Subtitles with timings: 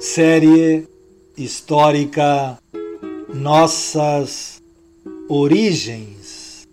[0.00, 0.88] Série
[1.36, 2.58] histórica
[3.34, 4.62] Nossas
[5.28, 6.66] Origens.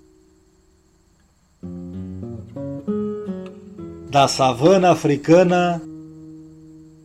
[4.09, 5.81] Da savana africana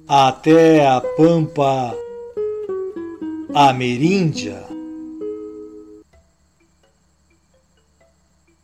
[0.07, 1.93] até a pampa
[3.53, 4.63] ameríndia.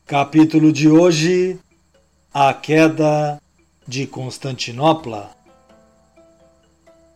[0.07, 1.59] Capítulo de hoje:
[2.33, 3.43] A queda
[3.87, 5.38] de Constantinopla.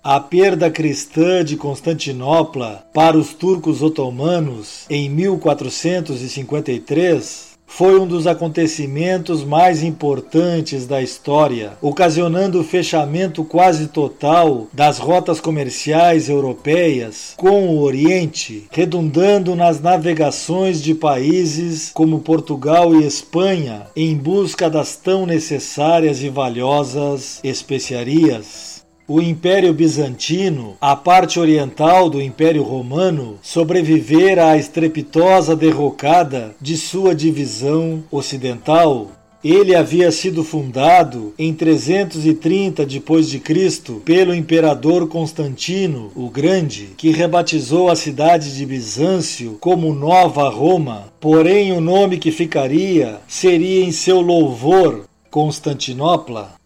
[0.04, 9.44] A perda cristã de Constantinopla para os turcos otomanos em 1453 foi um dos acontecimentos
[9.44, 17.80] mais importantes da história, ocasionando o fechamento quase total das rotas comerciais europeias com o
[17.80, 26.24] Oriente, redundando nas navegações de países como Portugal e Espanha em busca das tão necessárias
[26.24, 28.71] e valiosas especiarias.
[29.14, 37.14] O Império Bizantino, a parte oriental do Império Romano, sobrevivera à estrepitosa derrocada de sua
[37.14, 39.08] divisão ocidental.
[39.44, 47.10] Ele havia sido fundado em 330 depois de Cristo pelo imperador Constantino o Grande, que
[47.10, 51.12] rebatizou a cidade de Bizâncio como Nova Roma.
[51.20, 56.61] Porém, o nome que ficaria seria em seu louvor Constantinopla.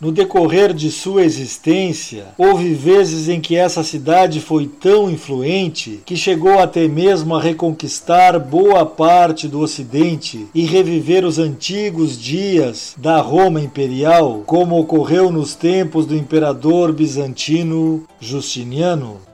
[0.00, 6.16] No decorrer de sua existência, houve vezes em que essa cidade foi tão influente que
[6.16, 13.20] chegou até mesmo a reconquistar boa parte do Ocidente e reviver os antigos dias da
[13.20, 19.29] Roma imperial, como ocorreu nos tempos do imperador bizantino Justiniano.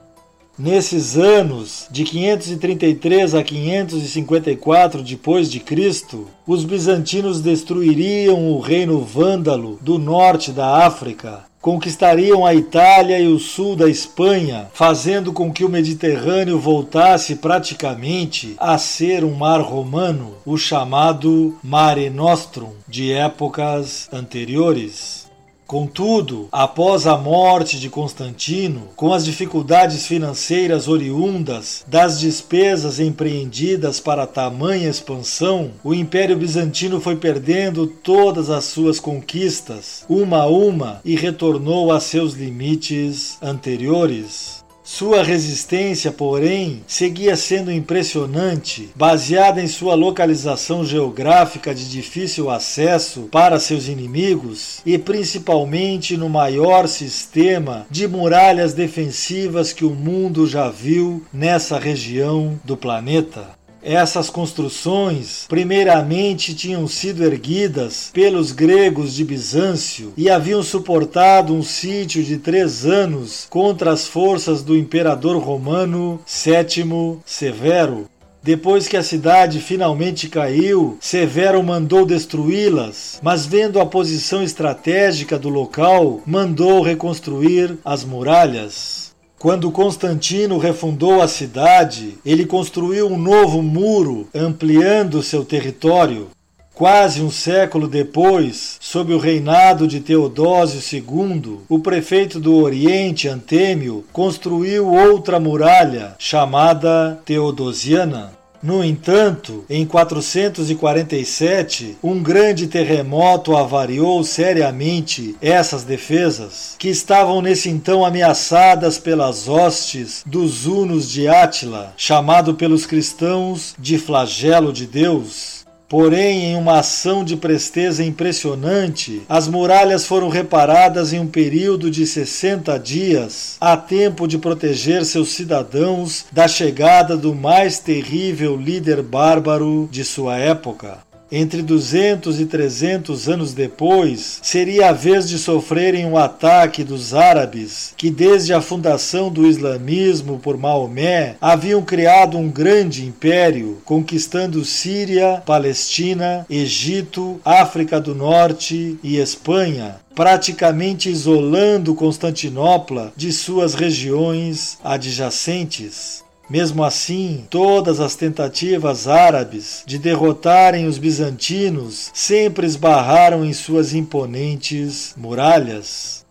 [0.57, 9.77] Nesses anos de 533 a 554 depois de Cristo, os bizantinos destruiriam o reino vândalo
[9.83, 15.63] do norte da África, conquistariam a Itália e o sul da Espanha, fazendo com que
[15.63, 24.09] o Mediterrâneo voltasse praticamente a ser um mar romano, o chamado Mare Nostrum de épocas
[24.11, 25.26] anteriores.
[25.67, 34.25] Contudo, após a morte de Constantino, com as dificuldades financeiras oriundas das despesas empreendidas para
[34.25, 41.17] tamanha expansão, o Império Bizantino foi perdendo todas as suas conquistas, uma a uma, e
[41.17, 44.65] retornou a seus limites anteriores.
[44.89, 53.59] Sua resistência, porém, seguia sendo impressionante, baseada em sua localização geográfica de difícil acesso para
[53.59, 61.21] seus inimigos e principalmente no maior sistema de muralhas defensivas que o mundo já viu
[61.33, 63.57] nessa região do planeta.
[63.89, 72.21] Essas construções, primeiramente, tinham sido erguidas pelos gregos de Bizâncio e haviam suportado um sítio
[72.21, 78.09] de três anos contra as forças do imperador romano Sétimo Severo.
[78.43, 85.47] Depois que a cidade finalmente caiu, Severo mandou destruí-las, mas vendo a posição estratégica do
[85.47, 89.06] local, mandou reconstruir as muralhas.
[89.39, 96.29] Quando Constantino refundou a cidade, ele construiu um novo muro, ampliando seu território.
[96.73, 104.03] Quase um século depois, sob o reinado de Teodósio II, o prefeito do Oriente, Antêmio,
[104.11, 108.36] construiu outra muralha, chamada Teodosiana.
[108.61, 118.05] No entanto, em 447, um grande terremoto avariou seriamente essas defesas, que estavam nesse então
[118.05, 125.56] ameaçadas pelas hostes dos Hunos de Átila, chamado pelos cristãos de flagelo de Deus.
[125.89, 132.05] Porém, em uma ação de presteza impressionante, as muralhas foram reparadas em um período de
[132.05, 139.87] 60 dias, a tempo de proteger seus cidadãos da chegada do mais terrível líder bárbaro
[139.89, 141.06] de sua época.
[141.31, 147.93] Entre 200 e 300 anos depois, seria a vez de sofrerem um ataque dos árabes,
[147.97, 155.41] que desde a fundação do islamismo por Maomé haviam criado um grande império, conquistando Síria,
[155.45, 166.26] Palestina, Egito, África do Norte e Espanha, praticamente isolando Constantinopla de suas regiões adjacentes.
[166.49, 175.13] Mesmo assim, todas as tentativas árabes de derrotarem os bizantinos sempre esbarraram em suas imponentes
[175.17, 176.25] muralhas.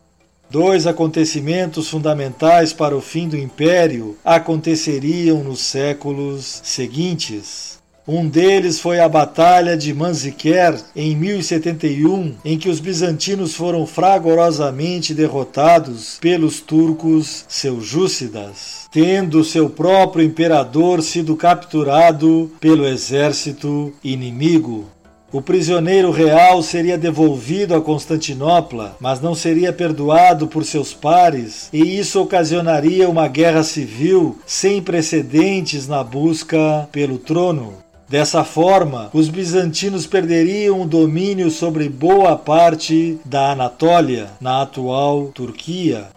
[0.49, 7.76] Dois acontecimentos fundamentais para o fim do império aconteceriam nos séculos seguintes.
[8.09, 15.13] Um deles foi a Batalha de Manziquer em 1071, em que os bizantinos foram fragorosamente
[15.13, 24.87] derrotados pelos turcos seljúcidas tendo seu próprio imperador sido capturado pelo exército inimigo.
[25.31, 31.99] O prisioneiro real seria devolvido a Constantinopla, mas não seria perdoado por seus pares, e
[31.99, 37.75] isso ocasionaria uma guerra civil sem precedentes na busca pelo trono.
[38.09, 46.09] Dessa forma, os bizantinos perderiam o domínio sobre boa parte da Anatólia, na atual Turquia,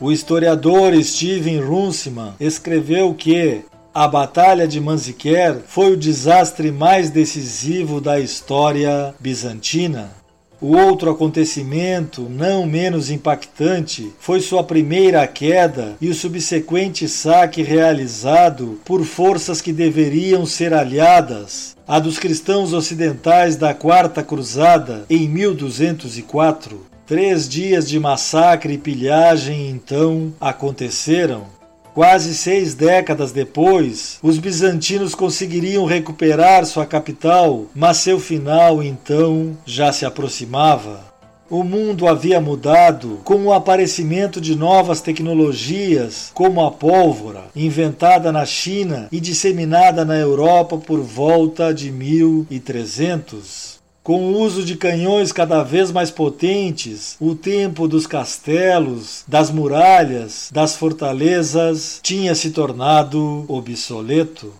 [0.00, 3.62] o historiador Steven Runciman escreveu que
[3.92, 10.21] a Batalha de Manziquer foi o desastre mais decisivo da história bizantina.
[10.62, 18.80] O outro acontecimento, não menos impactante, foi sua primeira queda e o subsequente saque realizado
[18.84, 26.86] por forças que deveriam ser aliadas, a dos cristãos ocidentais da Quarta Cruzada em 1204.
[27.08, 31.61] Três dias de massacre e pilhagem então aconteceram.
[31.94, 39.92] Quase seis décadas depois, os bizantinos conseguiriam recuperar sua capital, mas seu final então já
[39.92, 41.12] se aproximava.
[41.50, 48.46] O mundo havia mudado com o aparecimento de novas tecnologias, como a pólvora, inventada na
[48.46, 53.81] China e disseminada na Europa por volta de 1300.
[54.02, 60.50] Com o uso de canhões cada vez mais potentes, o tempo dos castelos, das muralhas,
[60.52, 64.54] das fortalezas tinha se tornado obsoleto.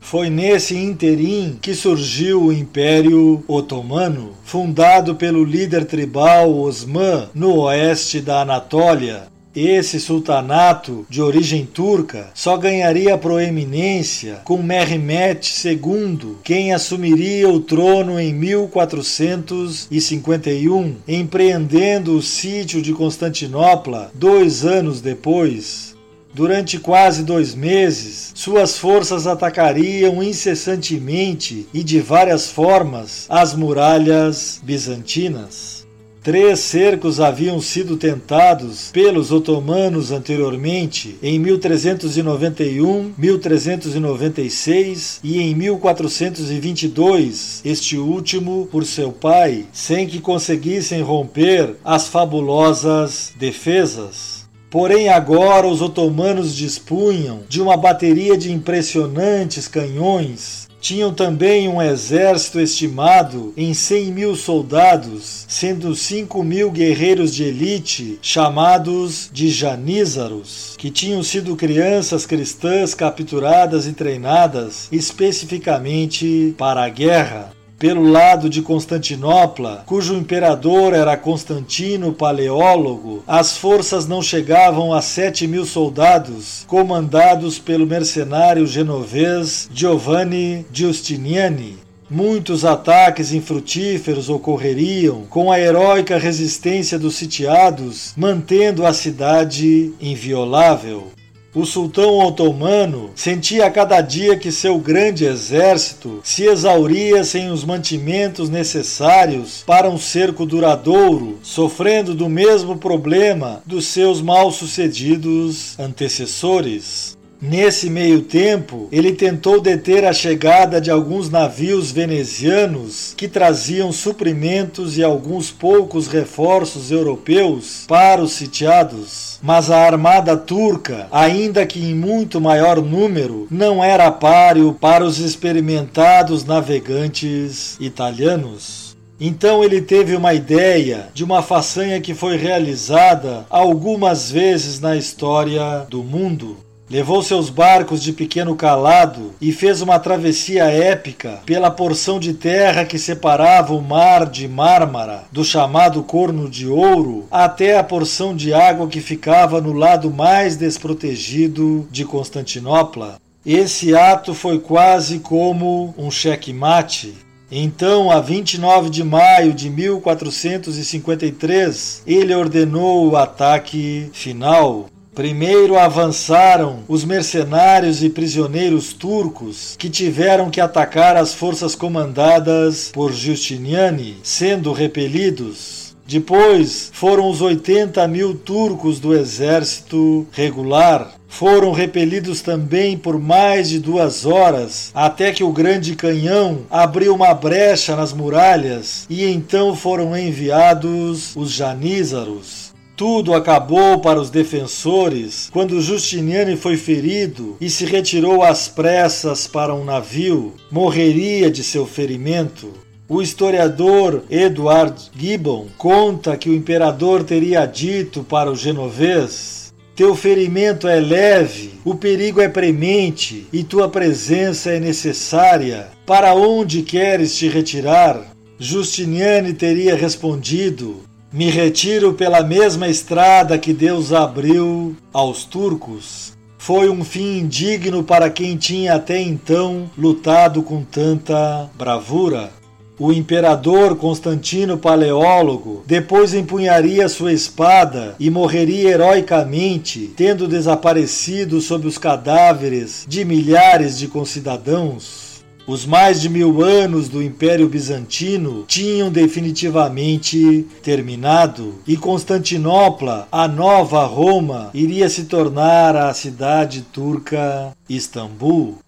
[0.00, 8.22] Foi nesse interim que surgiu o Império Otomano, fundado pelo líder tribal Osman no oeste
[8.22, 17.48] da Anatólia, esse sultanato de origem turca só ganharia proeminência com Mehmet II, quem assumiria
[17.48, 25.90] o trono em 1451, empreendendo o sítio de Constantinopla dois anos depois.
[26.32, 35.79] Durante quase dois meses, suas forças atacariam incessantemente e de várias formas as muralhas bizantinas.
[36.22, 47.96] Três cercos haviam sido tentados pelos otomanos anteriormente, em 1391, 1396 e em 1422, este
[47.96, 54.46] último por seu pai, sem que conseguissem romper as fabulosas defesas.
[54.68, 62.58] Porém, agora os otomanos dispunham de uma bateria de impressionantes canhões tinham também um exército
[62.58, 70.90] estimado em 100 mil soldados, sendo 5 mil guerreiros de elite, chamados de Janízaros, que
[70.90, 79.84] tinham sido crianças cristãs capturadas e treinadas especificamente para a guerra pelo lado de Constantinopla,
[79.86, 87.86] cujo imperador era Constantino Paleólogo, as forças não chegavam a sete mil soldados, comandados pelo
[87.86, 91.78] mercenário genovês Giovanni Giustiniani.
[92.10, 101.12] Muitos ataques infrutíferos ocorreriam com a heróica resistência dos sitiados, mantendo a cidade inviolável.
[101.52, 107.64] O sultão otomano sentia a cada dia que seu grande exército se exauria sem os
[107.64, 117.18] mantimentos necessários para um cerco duradouro, sofrendo do mesmo problema dos seus mal-sucedidos antecessores.
[117.42, 124.98] Nesse meio tempo, ele tentou deter a chegada de alguns navios venezianos que traziam suprimentos
[124.98, 129.38] e alguns poucos reforços europeus para os sitiados.
[129.42, 135.18] Mas a armada turca, ainda que em muito maior número, não era páreo para os
[135.18, 138.94] experimentados navegantes italianos.
[139.18, 145.86] Então ele teve uma ideia de uma façanha que foi realizada algumas vezes na história
[145.88, 146.58] do mundo
[146.90, 152.84] levou seus barcos de pequeno calado e fez uma travessia épica pela porção de terra
[152.84, 158.52] que separava o mar de Mármara do chamado Corno de Ouro até a porção de
[158.52, 163.20] água que ficava no lado mais desprotegido de Constantinopla.
[163.46, 167.14] Esse ato foi quase como um checkmate.
[167.52, 174.86] Então, a 29 de maio de 1453, ele ordenou o ataque final.
[175.20, 183.12] Primeiro avançaram os mercenários e prisioneiros turcos que tiveram que atacar as forças comandadas por
[183.12, 185.94] Justiniani, sendo repelidos.
[186.06, 191.12] Depois foram os 80 mil turcos do exército regular.
[191.28, 197.34] Foram repelidos também por mais de duas horas, até que o grande canhão abriu uma
[197.34, 202.69] brecha nas muralhas e então foram enviados os janízaros.
[203.00, 209.74] Tudo acabou para os defensores quando Justiniano foi ferido e se retirou às pressas para
[209.74, 210.52] um navio.
[210.70, 212.74] Morreria de seu ferimento.
[213.08, 220.86] O historiador Edward Gibbon conta que o imperador teria dito para o genovês: Teu ferimento
[220.86, 225.88] é leve, o perigo é premente e tua presença é necessária.
[226.04, 228.30] Para onde queres te retirar?
[228.58, 236.36] Justiniane teria respondido: me retiro pela mesma estrada que Deus abriu aos turcos.
[236.58, 242.50] Foi um fim indigno para quem tinha até então lutado com tanta bravura.
[242.98, 251.96] O imperador Constantino Paleólogo depois empunharia sua espada e morreria heroicamente, tendo desaparecido sob os
[251.96, 255.29] cadáveres de milhares de concidadãos.
[255.70, 264.04] Os mais de mil anos do Império Bizantino tinham definitivamente terminado e Constantinopla, a nova
[264.04, 268.78] Roma, iria se tornar a cidade turca Istambul.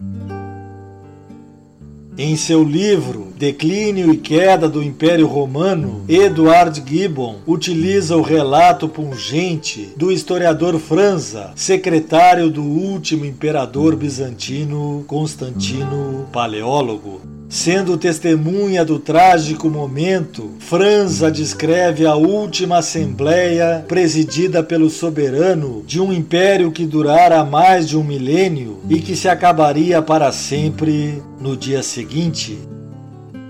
[2.15, 9.91] Em seu livro Declínio e Queda do Império Romano, Edward Gibbon utiliza o relato pungente
[9.97, 17.19] do historiador Franza, secretário do último imperador bizantino Constantino Paleólogo.
[17.53, 26.11] Sendo testemunha do trágico momento, Franza descreve a última assembleia presidida pelo soberano de um
[26.11, 31.83] império que durara mais de um milênio e que se acabaria para sempre no dia
[31.83, 32.57] seguinte.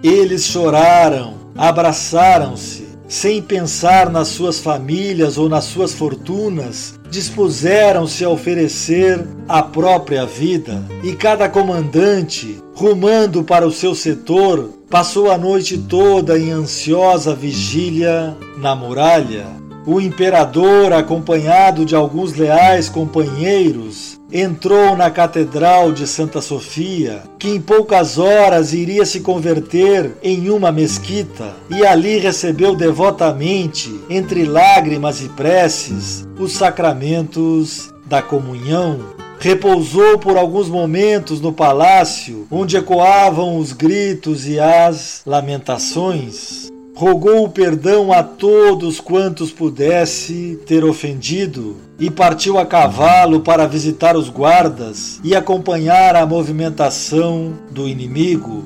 [0.03, 2.83] Eles choraram, abraçaram-se,
[3.13, 10.84] sem pensar nas suas famílias ou nas suas fortunas, dispuseram-se a oferecer a própria vida,
[11.03, 18.36] e cada comandante, rumando para o seu setor, passou a noite toda em ansiosa vigília
[18.58, 19.46] na muralha.
[19.86, 27.62] O imperador, acompanhado de alguns leais companheiros, entrou na Catedral de Santa Sofia, que em
[27.62, 35.30] poucas horas iria se converter em uma mesquita, e ali recebeu devotamente, entre lágrimas e
[35.30, 39.13] preces, os sacramentos da comunhão.
[39.40, 47.50] Repousou por alguns momentos no palácio, onde ecoavam os gritos e as lamentações rogou o
[47.50, 55.20] perdão a todos quantos pudesse ter ofendido e partiu a cavalo para visitar os guardas
[55.24, 58.64] e acompanhar a movimentação do inimigo.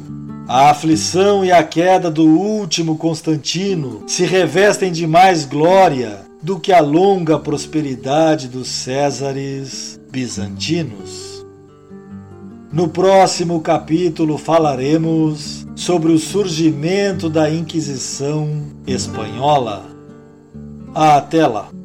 [0.48, 6.72] A aflição e a queda do último Constantino se revestem de mais glória do que
[6.72, 11.37] a longa prosperidade dos Césares bizantinos.
[12.72, 19.86] No próximo capítulo falaremos sobre o surgimento da Inquisição Espanhola.
[20.94, 21.77] Até lá!